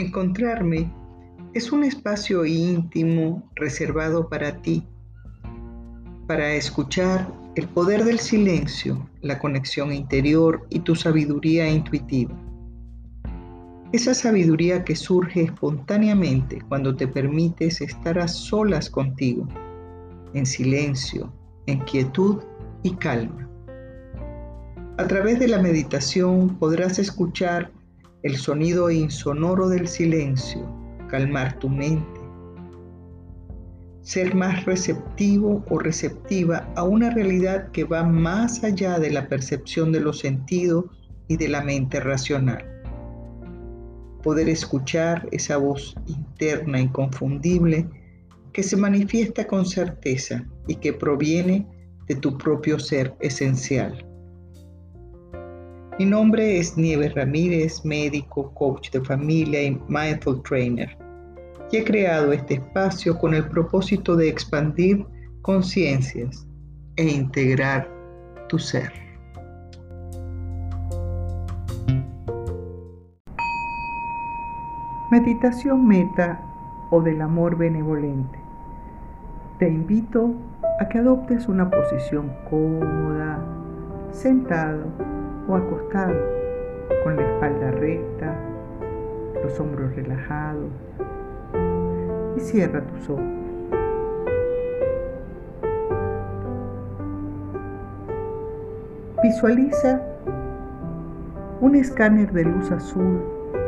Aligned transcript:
Encontrarme 0.00 0.90
es 1.52 1.72
un 1.72 1.84
espacio 1.84 2.46
íntimo 2.46 3.46
reservado 3.54 4.30
para 4.30 4.62
ti, 4.62 4.82
para 6.26 6.54
escuchar 6.54 7.30
el 7.54 7.68
poder 7.68 8.04
del 8.04 8.18
silencio, 8.18 9.06
la 9.20 9.38
conexión 9.38 9.92
interior 9.92 10.66
y 10.70 10.78
tu 10.78 10.96
sabiduría 10.96 11.68
intuitiva. 11.68 12.34
Esa 13.92 14.14
sabiduría 14.14 14.84
que 14.84 14.96
surge 14.96 15.42
espontáneamente 15.42 16.62
cuando 16.66 16.96
te 16.96 17.06
permites 17.06 17.82
estar 17.82 18.18
a 18.18 18.26
solas 18.26 18.88
contigo, 18.88 19.46
en 20.32 20.46
silencio, 20.46 21.30
en 21.66 21.78
quietud 21.80 22.38
y 22.82 22.92
calma. 22.92 23.50
A 24.96 25.06
través 25.06 25.38
de 25.38 25.48
la 25.48 25.58
meditación 25.58 26.56
podrás 26.56 26.98
escuchar 26.98 27.70
el 28.22 28.36
sonido 28.36 28.90
insonoro 28.90 29.68
del 29.68 29.88
silencio, 29.88 30.66
calmar 31.08 31.58
tu 31.58 31.68
mente, 31.68 32.20
ser 34.02 34.34
más 34.34 34.64
receptivo 34.64 35.64
o 35.68 35.78
receptiva 35.78 36.68
a 36.76 36.82
una 36.82 37.10
realidad 37.10 37.70
que 37.70 37.84
va 37.84 38.02
más 38.02 38.64
allá 38.64 38.98
de 38.98 39.10
la 39.10 39.28
percepción 39.28 39.92
de 39.92 40.00
los 40.00 40.18
sentidos 40.18 40.86
y 41.28 41.36
de 41.36 41.48
la 41.48 41.62
mente 41.62 42.00
racional 42.00 42.70
poder 44.22 44.48
escuchar 44.48 45.28
esa 45.32 45.56
voz 45.56 45.94
interna 46.06 46.80
inconfundible 46.80 47.88
que 48.52 48.62
se 48.62 48.76
manifiesta 48.76 49.46
con 49.46 49.64
certeza 49.64 50.46
y 50.66 50.76
que 50.76 50.92
proviene 50.92 51.66
de 52.06 52.16
tu 52.16 52.36
propio 52.36 52.78
ser 52.78 53.14
esencial. 53.20 54.06
Mi 56.00 56.06
nombre 56.06 56.58
es 56.58 56.78
Nieves 56.78 57.12
Ramírez, 57.12 57.84
médico, 57.84 58.54
coach 58.54 58.90
de 58.90 59.04
familia 59.04 59.62
y 59.64 59.78
mindful 59.86 60.42
trainer. 60.44 60.96
Y 61.70 61.76
he 61.76 61.84
creado 61.84 62.32
este 62.32 62.54
espacio 62.54 63.18
con 63.18 63.34
el 63.34 63.46
propósito 63.46 64.16
de 64.16 64.30
expandir 64.30 65.04
conciencias 65.42 66.48
e 66.96 67.04
integrar 67.04 67.86
tu 68.48 68.58
ser. 68.58 68.90
Meditación 75.10 75.86
meta 75.86 76.40
o 76.90 77.02
del 77.02 77.20
amor 77.20 77.58
benevolente. 77.58 78.38
Te 79.58 79.68
invito 79.68 80.32
a 80.80 80.88
que 80.88 80.96
adoptes 80.96 81.46
una 81.46 81.68
posición 81.68 82.32
cómoda, 82.48 83.44
sentado 84.12 85.19
o 85.48 85.56
acostado, 85.56 86.14
con 87.04 87.16
la 87.16 87.22
espalda 87.22 87.70
recta, 87.72 88.34
los 89.42 89.58
hombros 89.58 89.94
relajados. 89.94 90.70
Y 92.36 92.40
cierra 92.40 92.80
tus 92.82 93.10
ojos. 93.10 93.24
Visualiza 99.22 100.00
un 101.60 101.74
escáner 101.74 102.32
de 102.32 102.44
luz 102.44 102.70
azul 102.70 103.20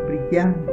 brillante. 0.07 0.73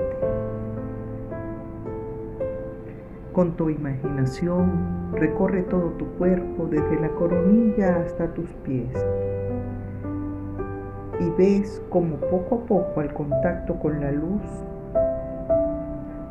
Con 3.33 3.55
tu 3.58 3.70
imaginación 3.70 5.11
recorre 5.14 5.64
todo 5.64 5.92
tu 5.97 6.05
cuerpo 6.17 6.67
desde 6.70 7.00
la 7.00 7.09
coronilla 7.09 8.02
hasta 8.02 8.33
tus 8.33 8.50
pies 8.64 8.89
y 11.19 11.29
ves 11.37 11.81
como 11.89 12.15
poco 12.15 12.55
a 12.55 12.65
poco 12.65 12.99
al 13.01 13.13
contacto 13.13 13.75
con 13.75 13.99
la 13.99 14.11
luz 14.11 14.41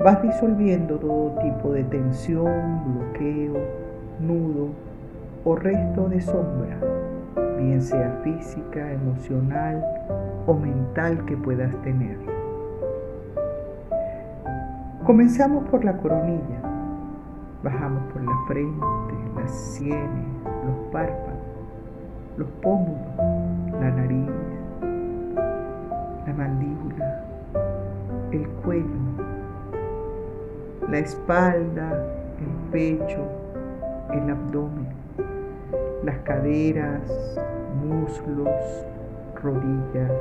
vas 0.03 0.22
disolviendo 0.22 0.97
todo 0.98 1.36
tipo 1.42 1.72
de 1.72 1.84
tensión, 1.84 2.82
bloqueo, 2.84 3.54
nudo 4.21 4.69
o 5.44 5.56
resto 5.56 6.09
de 6.09 6.21
sombra, 6.21 6.78
bien 7.59 7.82
sea 7.82 8.21
física, 8.22 8.93
emocional 8.93 9.84
o 10.47 10.54
mental 10.54 11.25
que 11.27 11.37
puedas 11.37 11.75
tener. 11.82 12.16
Comenzamos 15.04 15.69
por 15.69 15.84
la 15.84 15.97
coronilla 15.97 16.69
Bajamos 17.62 18.12
por 18.12 18.22
la 18.22 18.32
frente, 18.47 18.84
las 19.34 19.50
sienes, 19.50 19.98
los 20.65 20.77
párpados, 20.93 21.43
los 22.37 22.48
pómulos, 22.62 23.16
la 23.81 23.91
nariz, 23.91 24.31
la 26.28 26.34
mandíbula, 26.34 27.25
el 28.33 28.47
cuello, 28.62 28.84
la 30.91 30.99
espalda, 30.99 32.05
el 32.39 32.71
pecho, 32.71 33.25
el 34.12 34.31
abdomen, 34.31 34.89
las 36.05 36.19
caderas, 36.19 37.00
muslos, 37.83 38.50
rodillas, 39.43 40.12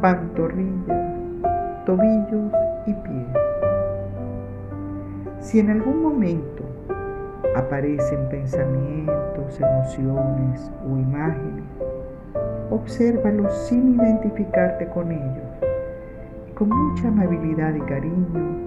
pantorrillas, 0.00 1.14
tobillos 1.86 2.52
y 2.86 2.94
pies. 2.94 3.36
Si 5.38 5.60
en 5.60 5.70
algún 5.70 6.02
momento 6.02 6.64
aparecen 7.54 8.28
pensamientos, 8.28 9.60
emociones 9.60 10.72
o 10.84 10.96
imágenes, 10.96 11.69
obsérvalos 12.70 13.52
sin 13.68 13.94
identificarte 13.94 14.88
con 14.88 15.12
ellos. 15.12 15.48
Y 16.48 16.52
con 16.52 16.68
mucha 16.68 17.08
amabilidad 17.08 17.74
y 17.74 17.80
cariño, 17.80 18.60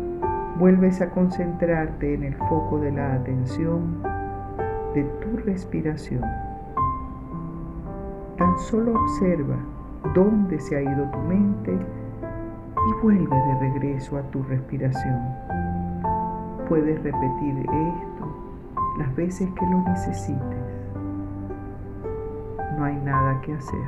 vuelves 0.59 1.01
a 1.01 1.09
concentrarte 1.09 2.13
en 2.13 2.23
el 2.23 2.35
foco 2.35 2.79
de 2.79 2.91
la 2.91 3.13
atención 3.13 4.01
de 4.93 5.03
tu 5.03 5.37
respiración. 5.45 6.21
Tan 8.37 8.57
solo 8.59 8.93
observa 8.93 9.57
dónde 10.13 10.59
se 10.59 10.75
ha 10.75 10.81
ido 10.81 11.09
tu 11.11 11.19
mente 11.19 11.71
y 11.71 13.01
vuelve 13.01 13.35
de 13.35 13.59
regreso 13.59 14.17
a 14.17 14.21
tu 14.23 14.43
respiración. 14.43 15.19
Puedes 16.67 17.01
repetir 17.01 17.59
esto 17.59 18.13
las 18.97 19.15
veces 19.15 19.49
que 19.51 19.65
lo 19.65 19.81
necesites. 19.89 20.62
Hay 22.83 22.97
nada 22.97 23.39
que 23.39 23.53
hacer. 23.53 23.79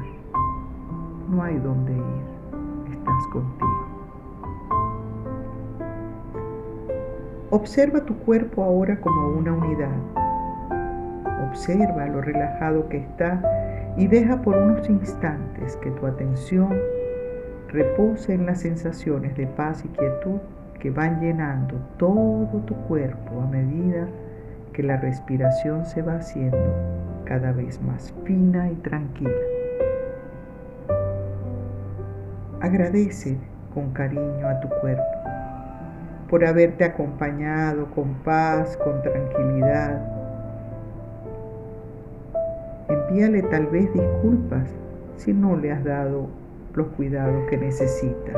No 1.30 1.44
hay 1.44 1.58
dónde 1.58 1.92
ir. 1.92 2.94
Estás 2.94 3.28
contigo. 3.34 3.86
Observa 7.50 8.06
tu 8.06 8.16
cuerpo 8.20 8.64
ahora 8.64 8.98
como 9.02 9.32
una 9.32 9.52
unidad. 9.52 9.98
Observa 11.50 12.06
lo 12.06 12.22
relajado 12.22 12.88
que 12.88 13.00
está 13.00 13.42
y 13.98 14.08
deja 14.08 14.42
por 14.42 14.56
unos 14.56 14.90
instantes 14.90 15.76
que 15.78 15.92
tu 15.92 16.06
atención 16.06 16.74
repose 17.68 18.34
en 18.34 18.46
las 18.46 18.62
sensaciones 18.62 19.36
de 19.36 19.48
paz 19.48 19.84
y 19.84 19.90
quietud 19.90 20.40
que 20.80 20.90
van 20.90 21.20
llenando 21.20 21.76
todo 21.98 22.62
tu 22.62 22.76
cuerpo 22.88 23.42
a 23.42 23.48
medida 23.48 24.08
que 24.72 24.84
la 24.84 24.96
respiración 24.96 25.86
se 25.86 26.02
va 26.02 26.16
haciendo 26.16 27.15
cada 27.26 27.52
vez 27.52 27.82
más 27.82 28.14
fina 28.24 28.72
y 28.72 28.76
tranquila. 28.76 29.32
Agradece 32.62 33.38
con 33.74 33.92
cariño 33.92 34.48
a 34.48 34.60
tu 34.62 34.70
cuerpo 34.82 35.04
por 36.30 36.46
haberte 36.46 36.84
acompañado 36.84 37.88
con 37.94 38.14
paz, 38.24 38.78
con 38.78 39.02
tranquilidad. 39.02 40.02
Envíale 42.90 43.44
tal 43.44 43.68
vez 43.68 43.92
disculpas 43.94 44.70
si 45.18 45.34
no 45.34 45.56
le 45.56 45.72
has 45.72 45.84
dado 45.84 46.28
los 46.74 46.88
cuidados 46.88 47.48
que 47.50 47.58
necesita 47.58 48.32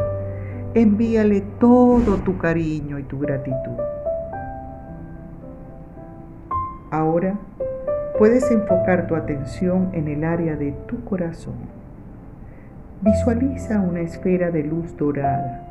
envíale 0.73 1.41
todo 1.59 2.17
tu 2.17 2.37
cariño 2.37 2.99
y 2.99 3.03
tu 3.03 3.19
gratitud. 3.19 3.81
Ahora 6.91 7.37
puedes 8.17 8.49
enfocar 8.51 9.07
tu 9.07 9.15
atención 9.15 9.89
en 9.93 10.07
el 10.07 10.23
área 10.23 10.55
de 10.55 10.71
tu 10.87 11.03
corazón. 11.03 11.55
Visualiza 13.01 13.79
una 13.79 14.01
esfera 14.01 14.51
de 14.51 14.63
luz 14.63 14.95
dorada. 14.97 15.63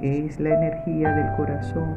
Es 0.00 0.38
la 0.40 0.50
energía 0.50 1.14
del 1.14 1.36
corazón, 1.36 1.96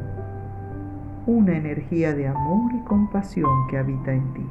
una 1.25 1.55
energía 1.55 2.13
de 2.13 2.27
amor 2.27 2.71
y 2.73 2.79
compasión 2.85 3.67
que 3.69 3.77
habita 3.77 4.11
en 4.11 4.33
ti. 4.33 4.45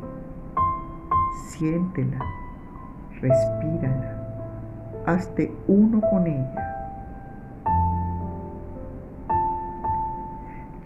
Siéntela, 1.48 2.18
respírala, 3.20 4.16
hazte 5.06 5.52
uno 5.66 6.00
con 6.00 6.26
ella 6.26 6.72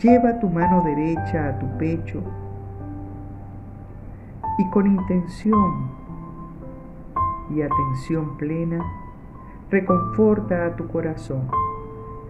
Lleva 0.01 0.39
tu 0.39 0.51
mano 0.51 0.83
derecha 0.83 1.49
a 1.49 1.59
tu 1.59 1.67
pecho 1.79 2.23
y 4.59 4.71
con 4.71 4.87
intención 4.87 5.91
y 7.51 7.63
atención 7.63 8.37
plena, 8.37 8.85
reconforta 9.71 10.67
a 10.67 10.77
tu 10.77 10.89
corazón, 10.89 11.49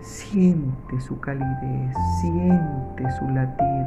Siente 0.01 1.01
su 1.01 1.19
calidez, 1.19 1.97
siente 2.21 3.11
su 3.19 3.29
latir, 3.29 3.87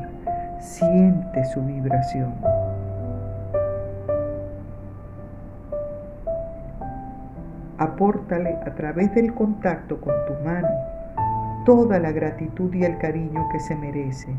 siente 0.60 1.46
su 1.46 1.64
vibración. 1.64 2.34
Apórtale 7.78 8.58
a 8.66 8.76
través 8.76 9.14
del 9.16 9.34
contacto 9.34 10.02
con 10.02 10.14
tu 10.28 10.34
mano 10.44 10.68
toda 11.66 12.00
la 12.00 12.12
gratitud 12.12 12.74
y 12.74 12.84
el 12.84 12.98
cariño 12.98 13.48
que 13.52 13.60
se 13.60 13.76
merece 13.76 14.36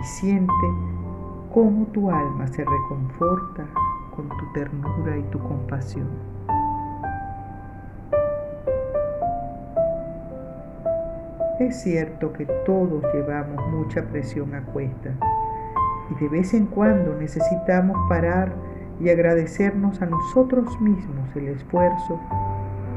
y 0.00 0.02
siente 0.02 0.66
cómo 1.54 1.86
tu 1.92 2.10
alma 2.10 2.48
se 2.48 2.64
reconforta 2.64 3.64
con 4.16 4.28
tu 4.28 4.52
ternura 4.52 5.16
y 5.16 5.22
tu 5.30 5.38
compasión. 5.38 6.08
Es 11.60 11.80
cierto 11.80 12.32
que 12.32 12.44
todos 12.66 13.04
llevamos 13.14 13.64
mucha 13.68 14.02
presión 14.02 14.52
a 14.56 14.62
cuesta 14.62 15.14
y 16.10 16.20
de 16.20 16.28
vez 16.28 16.52
en 16.54 16.66
cuando 16.66 17.14
necesitamos 17.14 17.96
parar 18.08 18.52
y 18.98 19.10
agradecernos 19.10 20.02
a 20.02 20.06
nosotros 20.06 20.80
mismos 20.80 21.36
el 21.36 21.48
esfuerzo 21.48 22.18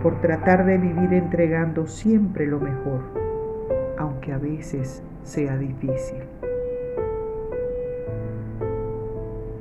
por 0.01 0.19
tratar 0.19 0.65
de 0.65 0.80
vivir 0.80 1.13
entregando 1.13 1.86
siempre 1.86 2.48
lo 2.48 2.59
mejor, 2.59 3.01
aunque 4.00 4.33
a 4.33 4.39
veces 4.39 5.04
sea 5.21 5.56
difícil. 5.57 6.24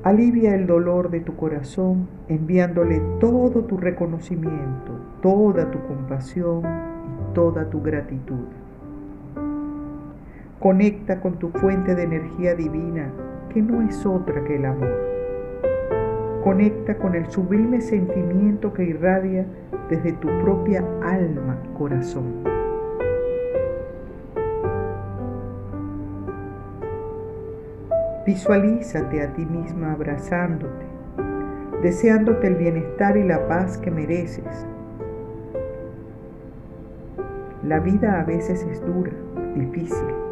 Alivia 0.07 0.55
el 0.55 0.69
dolor 0.69 1.11
de 1.11 1.19
tu 1.19 1.35
corazón 1.35 2.07
enviándole 2.29 3.03
todo 3.19 3.65
tu 3.65 3.77
reconocimiento, 3.77 4.93
toda 5.21 5.69
tu 5.73 5.81
compasión 5.89 6.63
y 6.63 7.35
toda 7.35 7.69
tu 7.71 7.83
gratitud. 7.83 8.47
Conecta 10.61 11.21
con 11.21 11.41
tu 11.41 11.49
fuente 11.49 11.97
de 11.97 12.05
energía 12.05 12.55
divina, 12.55 13.11
que 13.53 13.61
no 13.61 13.83
es 13.83 14.07
otra 14.07 14.45
que 14.45 14.55
el 14.55 14.67
amor. 14.67 14.95
Conecta 16.45 16.97
con 16.99 17.17
el 17.17 17.29
sublime 17.29 17.81
sentimiento 17.81 18.73
que 18.73 18.85
irradia 18.85 19.45
desde 19.91 20.13
tu 20.13 20.29
propia 20.45 20.85
alma, 21.03 21.59
corazón. 21.77 22.56
Visualízate 28.27 29.23
a 29.23 29.33
ti 29.33 29.47
misma 29.47 29.93
abrazándote, 29.93 30.85
deseándote 31.83 32.49
el 32.49 32.57
bienestar 32.57 33.17
y 33.17 33.23
la 33.23 33.47
paz 33.47 33.79
que 33.79 33.91
mereces. 33.91 34.67
La 37.63 37.79
vida 37.81 38.21
a 38.21 38.25
veces 38.25 38.63
es 38.65 38.85
dura, 38.85 39.13
difícil 39.55 40.27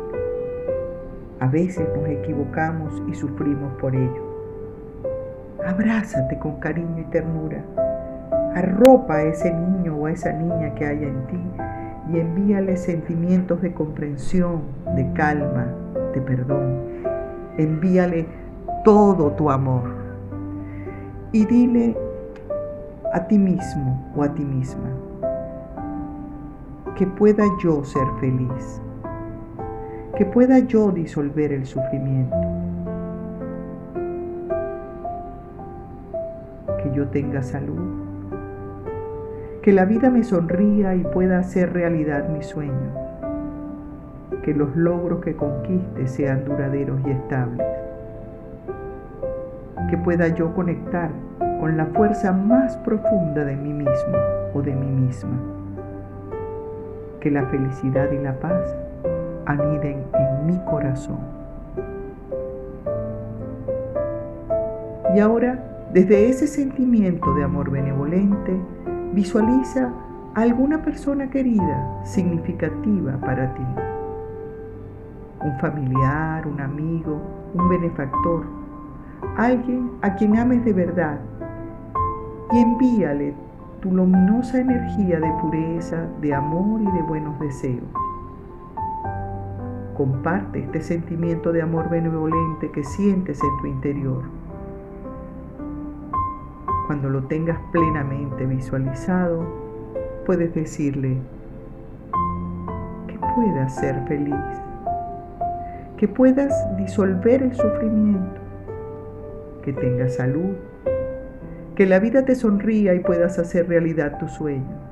a 1.44 1.46
veces 1.46 1.86
nos 1.94 2.08
equivocamos 2.08 3.02
y 3.06 3.14
sufrimos 3.14 3.74
por 3.74 3.94
ello. 3.94 4.34
Abrázate 5.62 6.38
con 6.38 6.58
cariño 6.58 7.00
y 7.00 7.10
ternura. 7.10 7.62
Arropa 8.54 9.16
a 9.16 9.22
ese 9.24 9.52
niño 9.52 9.96
o 9.96 10.06
a 10.06 10.12
esa 10.12 10.32
niña 10.32 10.74
que 10.74 10.86
haya 10.86 11.06
en 11.06 11.26
ti 11.26 11.40
y 12.12 12.18
envíale 12.18 12.78
sentimientos 12.78 13.60
de 13.60 13.74
comprensión, 13.74 14.62
de 14.96 15.12
calma, 15.12 15.66
de 16.14 16.20
perdón. 16.22 17.13
Envíale 17.58 18.26
todo 18.84 19.32
tu 19.32 19.50
amor. 19.50 19.94
Y 21.32 21.44
dile 21.46 21.96
a 23.12 23.26
ti 23.26 23.38
mismo 23.38 24.12
o 24.16 24.22
a 24.22 24.32
ti 24.34 24.44
misma 24.44 24.90
que 26.96 27.06
pueda 27.06 27.44
yo 27.60 27.84
ser 27.84 28.06
feliz 28.20 28.80
que 30.16 30.24
pueda 30.24 30.60
yo 30.60 30.92
disolver 30.92 31.52
el 31.52 31.66
sufrimiento, 31.66 32.36
que 36.82 36.92
yo 36.94 37.08
tenga 37.08 37.42
salud, 37.42 37.82
que 39.62 39.72
la 39.72 39.84
vida 39.84 40.10
me 40.10 40.22
sonría 40.22 40.94
y 40.94 41.02
pueda 41.02 41.38
hacer 41.38 41.72
realidad 41.72 42.28
mis 42.28 42.46
sueños, 42.46 42.96
que 44.44 44.52
los 44.52 44.76
logros 44.76 45.24
que 45.24 45.34
conquiste 45.34 46.06
sean 46.06 46.44
duraderos 46.44 47.00
y 47.06 47.10
estables, 47.10 47.66
que 49.88 49.96
pueda 49.96 50.28
yo 50.28 50.54
conectar 50.54 51.10
con 51.60 51.78
la 51.78 51.86
fuerza 51.86 52.30
más 52.30 52.76
profunda 52.78 53.42
de 53.44 53.56
mí 53.56 53.72
mismo 53.72 54.18
o 54.52 54.60
de 54.60 54.74
mí 54.74 54.86
misma, 54.86 55.32
que 57.20 57.30
la 57.30 57.46
felicidad 57.46 58.12
y 58.12 58.18
la 58.18 58.38
paz 58.38 58.76
aniden 59.46 60.04
en 60.12 60.46
mi 60.46 60.58
corazón. 60.66 61.20
Y 65.14 65.20
ahora, 65.20 65.58
desde 65.94 66.28
ese 66.28 66.46
sentimiento 66.46 67.34
de 67.34 67.44
amor 67.44 67.70
benevolente, 67.70 68.60
visualiza 69.14 69.90
a 70.34 70.42
alguna 70.42 70.82
persona 70.82 71.30
querida, 71.30 72.04
significativa 72.04 73.16
para 73.18 73.54
ti. 73.54 73.93
Un 75.44 75.58
familiar, 75.58 76.46
un 76.46 76.60
amigo, 76.60 77.20
un 77.54 77.68
benefactor, 77.68 78.44
alguien 79.36 79.90
a 80.02 80.14
quien 80.14 80.36
ames 80.36 80.64
de 80.64 80.72
verdad 80.72 81.20
y 82.52 82.58
envíale 82.58 83.34
tu 83.80 83.92
luminosa 83.92 84.60
energía 84.60 85.20
de 85.20 85.30
pureza, 85.40 86.06
de 86.20 86.32
amor 86.32 86.80
y 86.80 86.90
de 86.90 87.02
buenos 87.02 87.38
deseos. 87.38 87.84
Comparte 89.96 90.60
este 90.60 90.80
sentimiento 90.80 91.52
de 91.52 91.62
amor 91.62 91.88
benevolente 91.90 92.70
que 92.70 92.82
sientes 92.82 93.40
en 93.42 93.60
tu 93.60 93.66
interior. 93.66 94.22
Cuando 96.86 97.10
lo 97.10 97.24
tengas 97.24 97.58
plenamente 97.72 98.46
visualizado, 98.46 99.44
puedes 100.26 100.54
decirle 100.54 101.18
que 103.06 103.18
puedas 103.34 103.74
ser 103.76 104.02
feliz, 104.06 104.34
que 105.96 106.08
puedas 106.08 106.52
disolver 106.76 107.42
el 107.42 107.54
sufrimiento, 107.54 108.40
que 109.62 109.72
tengas 109.72 110.14
salud, 110.14 110.54
que 111.74 111.86
la 111.86 111.98
vida 111.98 112.24
te 112.24 112.34
sonría 112.34 112.94
y 112.94 113.00
puedas 113.00 113.38
hacer 113.38 113.68
realidad 113.68 114.18
tus 114.18 114.32
sueños 114.32 114.84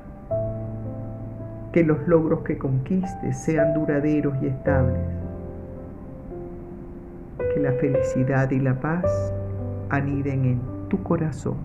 que 1.73 1.83
los 1.83 2.07
logros 2.07 2.43
que 2.43 2.59
conquistes 2.59 3.37
sean 3.39 3.73
duraderos 3.73 4.35
y 4.43 4.47
estables, 4.47 5.01
que 7.55 7.61
la 7.61 7.73
felicidad 7.73 8.51
y 8.51 8.61
la 8.61 8.75
paz 8.75 9.33
aniden 9.89 10.45
en 10.45 10.61
tu 10.89 11.03
corazón. 11.03 11.57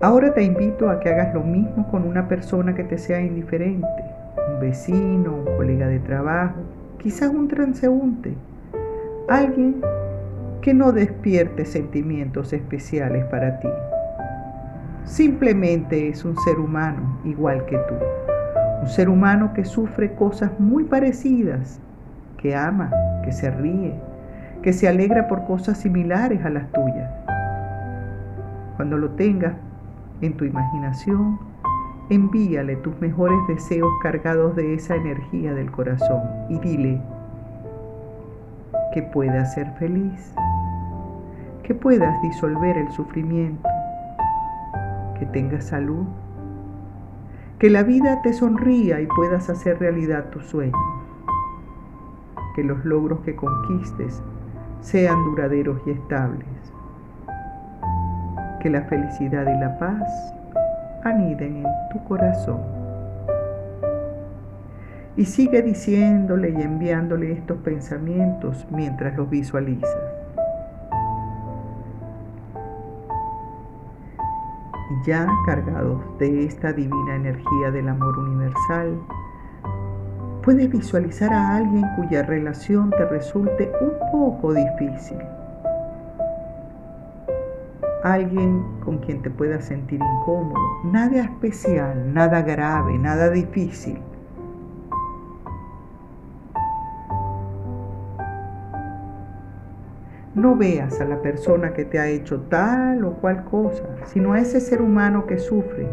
Ahora 0.00 0.34
te 0.34 0.42
invito 0.42 0.90
a 0.90 1.00
que 1.00 1.08
hagas 1.08 1.32
lo 1.32 1.40
mismo 1.40 1.88
con 1.88 2.06
una 2.06 2.28
persona 2.28 2.74
que 2.74 2.84
te 2.84 2.98
sea 2.98 3.20
indiferente, 3.20 4.04
un 4.56 4.60
vecino, 4.60 5.34
un 5.34 5.56
colega 5.56 5.86
de 5.86 5.98
trabajo, 5.98 6.56
quizás 6.98 7.28
un 7.30 7.48
transeúnte, 7.48 8.34
alguien 9.28 9.82
que 10.62 10.72
no 10.72 10.92
despierte 10.92 11.64
sentimientos 11.64 12.52
especiales 12.52 13.24
para 13.26 13.60
ti. 13.60 13.68
Simplemente 15.04 16.08
es 16.08 16.24
un 16.24 16.36
ser 16.38 16.58
humano 16.58 17.18
igual 17.24 17.64
que 17.66 17.76
tú. 17.76 17.94
Un 18.82 18.88
ser 18.88 19.08
humano 19.08 19.52
que 19.54 19.64
sufre 19.64 20.14
cosas 20.14 20.50
muy 20.58 20.84
parecidas, 20.84 21.80
que 22.38 22.54
ama, 22.56 22.90
que 23.24 23.32
se 23.32 23.50
ríe, 23.50 23.94
que 24.62 24.72
se 24.72 24.88
alegra 24.88 25.28
por 25.28 25.44
cosas 25.44 25.78
similares 25.78 26.44
a 26.44 26.50
las 26.50 26.70
tuyas. 26.72 27.10
Cuando 28.76 28.98
lo 28.98 29.10
tengas 29.10 29.54
en 30.20 30.36
tu 30.36 30.44
imaginación, 30.44 31.38
envíale 32.08 32.76
tus 32.76 32.98
mejores 33.00 33.38
deseos 33.48 33.92
cargados 34.02 34.54
de 34.54 34.74
esa 34.74 34.94
energía 34.94 35.54
del 35.54 35.70
corazón 35.70 36.22
y 36.48 36.58
dile 36.60 37.00
que 38.92 39.02
puedas 39.02 39.54
ser 39.54 39.70
feliz, 39.72 40.32
que 41.62 41.74
puedas 41.74 42.20
disolver 42.22 42.78
el 42.78 42.90
sufrimiento, 42.92 43.68
que 45.18 45.26
tengas 45.26 45.66
salud, 45.66 46.06
que 47.58 47.70
la 47.70 47.82
vida 47.82 48.22
te 48.22 48.32
sonría 48.32 49.00
y 49.00 49.06
puedas 49.06 49.50
hacer 49.50 49.80
realidad 49.80 50.30
tus 50.30 50.46
sueños, 50.46 50.80
que 52.54 52.62
los 52.62 52.84
logros 52.84 53.20
que 53.20 53.34
conquistes 53.34 54.22
sean 54.80 55.24
duraderos 55.24 55.80
y 55.86 55.90
estables, 55.90 56.48
que 58.60 58.70
la 58.70 58.82
felicidad 58.82 59.42
y 59.42 59.60
la 59.60 59.78
paz 59.78 60.36
aniden 61.08 61.58
en 61.58 61.66
tu 61.90 62.02
corazón. 62.04 62.60
Y 65.16 65.24
sigue 65.24 65.62
diciéndole 65.62 66.50
y 66.50 66.60
enviándole 66.60 67.32
estos 67.32 67.58
pensamientos 67.58 68.66
mientras 68.70 69.16
los 69.16 69.30
visualizas. 69.30 69.96
Ya 75.06 75.26
cargados 75.46 76.02
de 76.18 76.44
esta 76.44 76.72
divina 76.72 77.16
energía 77.16 77.70
del 77.72 77.88
amor 77.88 78.18
universal, 78.18 78.98
puedes 80.42 80.70
visualizar 80.70 81.32
a 81.32 81.56
alguien 81.56 81.84
cuya 81.96 82.22
relación 82.22 82.90
te 82.90 83.04
resulte 83.06 83.72
un 83.80 83.92
poco 84.12 84.52
difícil. 84.52 85.18
Alguien 88.06 88.62
con 88.84 88.98
quien 88.98 89.20
te 89.20 89.30
puedas 89.30 89.64
sentir 89.64 90.00
incómodo. 90.00 90.60
Nada 90.84 91.22
especial, 91.22 92.14
nada 92.14 92.42
grave, 92.42 92.96
nada 92.98 93.30
difícil 93.30 93.98
No 100.36 100.54
veas 100.54 101.00
a 101.00 101.06
la 101.06 101.22
persona 101.22 101.72
que 101.72 101.86
te 101.86 101.98
ha 101.98 102.08
hecho 102.08 102.42
tal 102.42 103.02
o 103.06 103.14
cual 103.14 103.44
cosa, 103.44 103.82
sino 104.04 104.34
a 104.34 104.38
ese 104.38 104.60
ser 104.60 104.82
humano 104.82 105.26
que 105.26 105.38
sufre, 105.38 105.88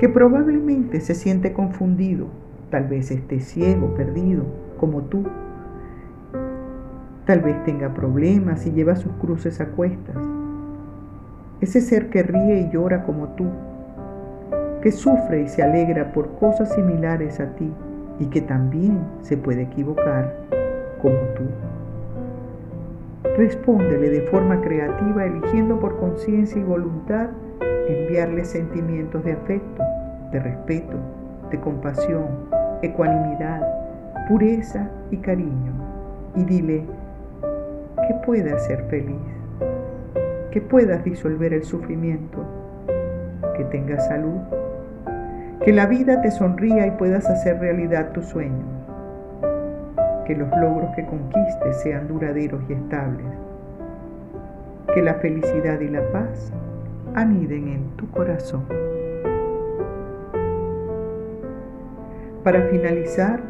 que 0.00 0.08
probablemente 0.08 1.00
se 1.00 1.14
siente 1.14 1.52
confundido, 1.52 2.26
tal 2.72 2.88
vez 2.88 3.12
esté 3.12 3.38
ciego, 3.38 3.94
perdido, 3.94 4.44
como 4.78 5.02
tú. 5.02 5.22
Tal 7.24 7.38
vez 7.38 7.62
tenga 7.62 7.94
problemas 7.94 8.66
y 8.66 8.72
lleva 8.72 8.96
sus 8.96 9.12
cruces 9.12 9.60
a 9.60 9.66
cuestas. 9.68 10.37
Ese 11.60 11.80
ser 11.80 12.10
que 12.10 12.22
ríe 12.22 12.60
y 12.60 12.70
llora 12.70 13.02
como 13.04 13.28
tú, 13.30 13.46
que 14.82 14.92
sufre 14.92 15.42
y 15.42 15.48
se 15.48 15.62
alegra 15.62 16.12
por 16.12 16.38
cosas 16.38 16.72
similares 16.72 17.40
a 17.40 17.54
ti 17.56 17.72
y 18.20 18.26
que 18.26 18.40
también 18.40 19.00
se 19.22 19.36
puede 19.36 19.62
equivocar 19.62 20.34
como 21.02 21.18
tú. 21.36 21.44
Respóndele 23.36 24.10
de 24.10 24.22
forma 24.22 24.60
creativa, 24.60 25.24
eligiendo 25.24 25.78
por 25.78 25.98
conciencia 25.98 26.60
y 26.60 26.64
voluntad 26.64 27.28
enviarle 27.88 28.44
sentimientos 28.44 29.24
de 29.24 29.32
afecto, 29.32 29.82
de 30.32 30.40
respeto, 30.40 30.96
de 31.50 31.58
compasión, 31.60 32.26
ecuanimidad, 32.82 33.62
pureza 34.28 34.88
y 35.10 35.16
cariño. 35.18 35.72
Y 36.36 36.44
dile 36.44 36.84
que 38.06 38.14
puedas 38.26 38.64
ser 38.66 38.84
feliz, 38.84 39.16
que 40.50 40.60
puedas 40.60 41.04
disolver 41.04 41.52
el 41.52 41.64
sufrimiento, 41.64 42.44
que 43.56 43.64
tengas 43.64 44.06
salud, 44.06 44.40
que 45.64 45.72
la 45.72 45.86
vida 45.86 46.20
te 46.22 46.30
sonría 46.30 46.86
y 46.86 46.90
puedas 46.92 47.28
hacer 47.28 47.58
realidad 47.58 48.12
tus 48.12 48.26
sueños 48.26 48.78
que 50.28 50.36
los 50.36 50.50
logros 50.58 50.94
que 50.94 51.06
conquistes 51.06 51.80
sean 51.80 52.06
duraderos 52.06 52.60
y 52.68 52.74
estables, 52.74 53.26
que 54.92 55.02
la 55.02 55.14
felicidad 55.14 55.80
y 55.80 55.88
la 55.88 56.02
paz 56.12 56.52
aniden 57.14 57.68
en 57.68 57.96
tu 57.96 58.10
corazón. 58.10 58.62
Para 62.44 62.60
finalizar, 62.64 63.40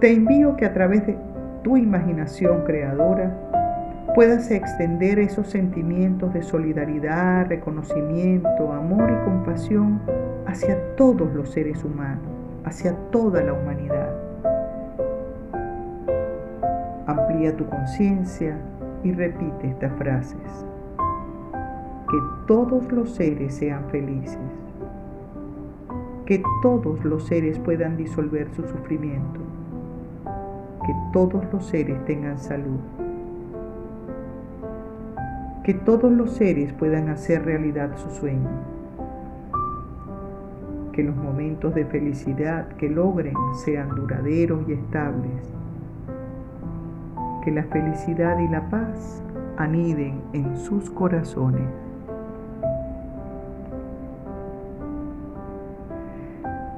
te 0.00 0.10
envío 0.10 0.56
que 0.56 0.64
a 0.64 0.72
través 0.72 1.06
de 1.06 1.18
tu 1.62 1.76
imaginación 1.76 2.64
creadora 2.64 3.30
puedas 4.14 4.50
extender 4.50 5.18
esos 5.18 5.48
sentimientos 5.48 6.32
de 6.32 6.42
solidaridad, 6.42 7.48
reconocimiento, 7.48 8.72
amor 8.72 9.10
y 9.10 9.24
compasión 9.24 10.00
hacia 10.46 10.78
todos 10.96 11.32
los 11.34 11.50
seres 11.50 11.84
humanos, 11.84 12.24
hacia 12.64 12.94
toda 13.10 13.42
la 13.42 13.52
humanidad 13.52 14.24
Amplía 17.06 17.54
tu 17.54 17.66
conciencia 17.66 18.56
y 19.02 19.12
repite 19.12 19.68
estas 19.68 19.92
frases. 19.98 20.66
Que 22.08 22.18
todos 22.46 22.90
los 22.90 23.14
seres 23.14 23.54
sean 23.56 23.84
felices. 23.90 24.38
Que 26.24 26.42
todos 26.62 27.04
los 27.04 27.26
seres 27.26 27.58
puedan 27.58 27.98
disolver 27.98 28.48
su 28.56 28.62
sufrimiento. 28.62 29.40
Que 30.86 30.94
todos 31.12 31.44
los 31.52 31.66
seres 31.66 32.02
tengan 32.06 32.38
salud. 32.38 32.80
Que 35.64 35.74
todos 35.74 36.12
los 36.12 36.32
seres 36.32 36.72
puedan 36.74 37.08
hacer 37.08 37.44
realidad 37.44 37.96
su 37.96 38.10
sueño. 38.10 38.50
Que 40.92 41.02
los 41.02 41.16
momentos 41.16 41.74
de 41.74 41.84
felicidad 41.86 42.68
que 42.76 42.88
logren 42.88 43.34
sean 43.64 43.88
duraderos 43.96 44.68
y 44.68 44.74
estables 44.74 45.54
que 47.44 47.50
la 47.50 47.64
felicidad 47.64 48.38
y 48.38 48.48
la 48.48 48.68
paz 48.70 49.22
aniden 49.58 50.20
en 50.32 50.56
sus 50.56 50.88
corazones. 50.90 51.68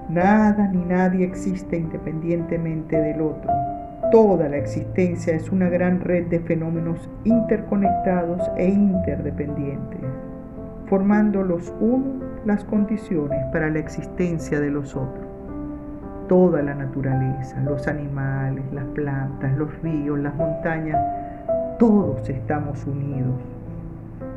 Nada 0.08 0.68
ni 0.68 0.84
nadie 0.84 1.24
existe 1.24 1.76
independientemente 1.76 2.96
del 2.96 3.20
otro. 3.20 3.50
Toda 4.10 4.48
la 4.48 4.56
existencia 4.56 5.34
es 5.34 5.50
una 5.50 5.68
gran 5.68 6.00
red 6.00 6.26
de 6.26 6.40
fenómenos 6.40 7.08
interconectados 7.24 8.42
e 8.56 8.68
interdependientes, 8.68 10.00
formando 10.86 11.42
los 11.42 11.72
unos 11.80 12.24
las 12.44 12.62
condiciones 12.64 13.44
para 13.52 13.68
la 13.70 13.80
existencia 13.80 14.60
de 14.60 14.70
los 14.70 14.94
otros 14.94 15.26
toda 16.28 16.62
la 16.62 16.74
naturaleza, 16.74 17.60
los 17.60 17.86
animales, 17.86 18.64
las 18.72 18.84
plantas, 18.86 19.56
los 19.56 19.70
ríos, 19.82 20.18
las 20.18 20.34
montañas, 20.34 20.98
todos 21.78 22.28
estamos 22.28 22.84
unidos. 22.86 23.34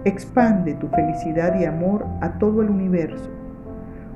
Expande 0.05 0.75
tu 0.75 0.87
felicidad 0.89 1.59
y 1.59 1.65
amor 1.65 2.05
a 2.21 2.37
todo 2.37 2.61
el 2.61 2.69
universo, 2.69 3.29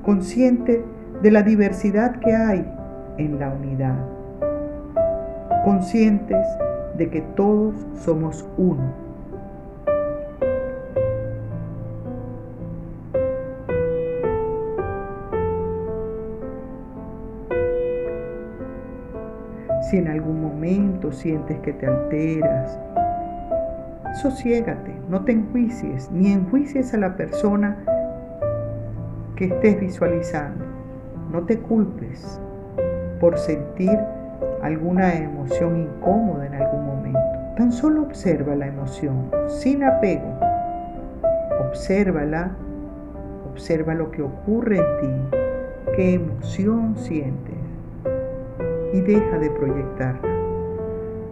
consciente 0.04 0.84
de 1.22 1.30
la 1.30 1.42
diversidad 1.42 2.16
que 2.20 2.34
hay 2.34 2.70
en 3.18 3.38
la 3.38 3.50
unidad, 3.50 3.96
conscientes 5.64 6.46
de 6.96 7.10
que 7.10 7.22
todos 7.34 7.74
somos 8.04 8.46
uno 8.56 9.04
Si 19.90 19.98
en 19.98 20.08
algún 20.08 20.40
momento 20.40 21.12
sientes 21.12 21.58
que 21.60 21.74
te 21.74 21.86
alteras, 21.86 22.78
sosiégate, 24.22 24.94
no 25.10 25.24
te 25.26 25.32
enjuicies, 25.32 26.10
ni 26.10 26.32
enjuicies 26.32 26.94
a 26.94 26.96
la 26.96 27.16
persona 27.16 27.76
que 29.36 29.44
estés 29.44 29.78
visualizando. 29.78 30.64
No 31.30 31.42
te 31.42 31.58
culpes 31.58 32.40
por 33.20 33.36
sentir 33.36 33.98
alguna 34.64 35.14
emoción 35.14 35.76
incómoda 35.76 36.46
en 36.46 36.54
algún 36.54 36.86
momento. 36.86 37.20
Tan 37.56 37.70
solo 37.70 38.02
observa 38.02 38.56
la 38.56 38.66
emoción, 38.66 39.30
sin 39.46 39.84
apego. 39.84 40.38
Obsérvala, 41.68 42.52
observa 43.50 43.94
lo 43.94 44.10
que 44.10 44.22
ocurre 44.22 44.78
en 44.78 45.00
ti, 45.00 45.38
qué 45.96 46.14
emoción 46.14 46.96
sientes 46.96 47.54
y 48.94 49.00
deja 49.02 49.38
de 49.38 49.50
proyectarla. 49.50 50.34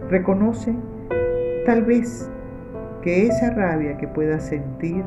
Reconoce 0.09 0.75
tal 1.65 1.83
vez 1.83 2.29
que 3.01 3.27
esa 3.27 3.49
rabia 3.49 3.97
que 3.97 4.07
puedas 4.07 4.43
sentir 4.43 5.03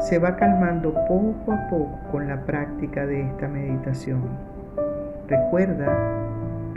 se 0.00 0.18
va 0.18 0.36
calmando 0.36 0.94
poco 1.08 1.52
a 1.52 1.68
poco 1.68 1.98
con 2.12 2.28
la 2.28 2.44
práctica 2.44 3.06
de 3.06 3.22
esta 3.22 3.48
meditación. 3.48 4.22
Recuerda 5.26 6.17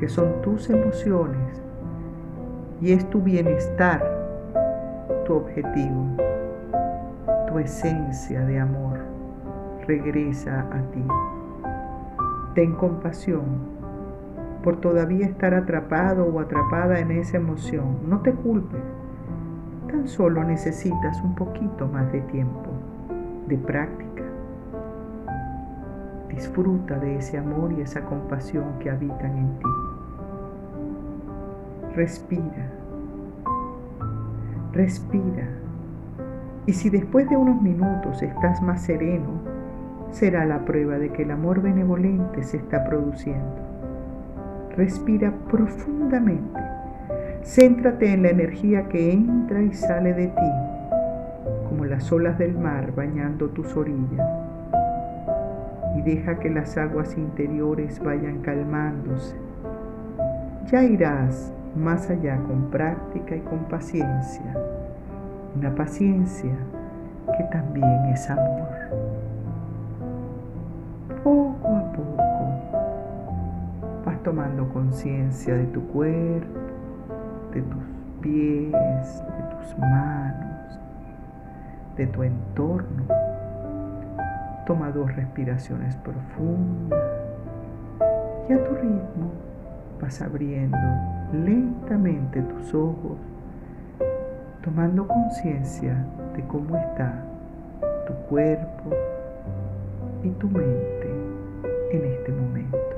que 0.02 0.10
son 0.10 0.42
tus 0.42 0.68
emociones 0.72 1.62
y 2.82 2.92
es 2.92 3.08
tu 3.12 3.22
bienestar 3.22 4.22
tu 5.26 5.36
objetivo, 5.36 6.08
tu 7.48 7.60
esencia 7.60 8.42
de 8.42 8.60
amor. 8.60 8.98
Regresa 9.88 10.62
a 10.72 10.82
ti. 10.92 11.04
Ten 12.56 12.74
compasión 12.74 13.44
por 14.64 14.82
todavía 14.82 15.28
estar 15.28 15.54
atrapado 15.54 16.26
o 16.26 16.40
atrapada 16.40 17.00
en 17.00 17.12
esa 17.12 17.38
emoción. 17.38 17.98
No 18.08 18.22
te 18.22 18.34
culpes. 18.34 18.82
Tan 19.88 20.08
solo 20.08 20.44
necesitas 20.44 21.22
un 21.22 21.36
poquito 21.36 21.88
más 21.88 22.12
de 22.12 22.22
tiempo, 22.22 22.72
de 23.48 23.58
práctica. 23.58 24.24
Disfruta 26.30 26.98
de 26.98 27.18
ese 27.18 27.38
amor 27.38 27.72
y 27.74 27.82
esa 27.82 28.02
compasión 28.02 28.80
que 28.80 28.90
habitan 28.90 29.38
en 29.38 29.60
ti. 29.60 29.81
Respira. 31.96 32.72
Respira. 34.72 35.50
Y 36.66 36.74
si 36.74 36.90
después 36.90 37.30
de 37.30 37.36
unos 37.36 37.62
minutos 37.62 38.22
estás 38.22 38.62
más 38.62 38.82
sereno, 38.82 39.42
será 40.12 40.46
la 40.46 40.64
prueba 40.64 40.98
de 40.98 41.10
que 41.12 41.24
el 41.24 41.32
amor 41.32 41.62
benevolente 41.62 42.44
se 42.44 42.58
está 42.58 42.84
produciendo. 42.86 43.56
Respira 44.78 45.34
profundamente. 45.50 46.60
Céntrate 47.44 48.14
en 48.14 48.24
la 48.24 48.30
energía 48.30 48.88
que 48.88 49.12
entra 49.12 49.62
y 49.62 49.74
sale 49.74 50.14
de 50.14 50.28
ti, 50.28 50.52
como 51.68 51.86
la 51.86 51.92
las 51.92 52.12
olas 52.12 52.38
del 52.38 52.58
mar 52.58 52.94
bañando 52.96 53.50
tus 53.50 53.76
orillas 53.76 54.26
y 55.98 56.02
deja 56.04 56.40
que 56.40 56.50
las 56.50 56.78
aguas 56.78 57.18
interiores 57.18 58.02
vayan 58.02 58.40
calmándose. 58.42 59.36
Ya 60.68 60.84
irás 60.84 61.52
más 61.76 62.10
allá 62.10 62.38
con 62.48 62.70
práctica 62.70 63.36
y 63.36 63.40
con 63.42 63.60
paciencia, 63.66 64.56
una 65.56 65.74
paciencia 65.74 66.54
que 67.38 67.44
también 67.46 68.06
es 68.08 68.30
amor. 68.30 68.68
Poco 71.24 71.68
a 71.68 71.92
poco 71.94 72.22
vas 74.06 74.22
tomando 74.24 74.68
conciencia 74.70 75.56
de 75.56 75.66
tu 75.68 75.82
cuerpo, 75.88 76.60
de 77.54 77.62
tus 77.62 77.84
pies, 78.22 79.24
de 79.24 79.56
tus 79.56 79.78
manos, 79.78 80.80
de 81.96 82.08
tu 82.08 82.24
entorno. 82.24 83.04
Toma 84.66 84.92
dos 84.92 85.16
respiraciones 85.16 85.96
profundas 85.98 87.00
y 88.50 88.54
a 88.54 88.64
tu 88.64 88.76
ritmo 88.76 89.51
vas 90.02 90.22
abriendo 90.22 90.78
lentamente 91.32 92.42
tus 92.42 92.74
ojos, 92.74 93.18
tomando 94.64 95.08
conciencia 95.08 96.06
de 96.36 96.44
cómo 96.48 96.76
está 96.76 97.24
tu 98.08 98.14
cuerpo 98.28 98.90
y 100.24 100.30
tu 100.32 100.50
mente 100.50 101.10
en 101.92 102.06
este 102.06 102.32
momento. 102.32 102.91